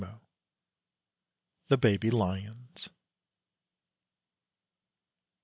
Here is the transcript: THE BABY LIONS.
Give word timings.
THE 1.67 1.77
BABY 1.77 2.09
LIONS. 2.09 2.89